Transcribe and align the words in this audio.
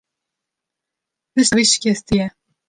Pişta 1.33 1.55
wî 1.57 1.63
şikestiye. 1.71 2.25